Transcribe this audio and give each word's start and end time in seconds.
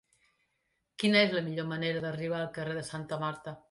Quina 1.03 1.21
és 1.27 1.37
la 1.37 1.45
millor 1.51 1.71
manera 1.75 2.05
d'arribar 2.09 2.43
al 2.43 2.53
carrer 2.61 2.79
de 2.83 2.89
Santa 2.93 3.27
Marta? 3.27 3.59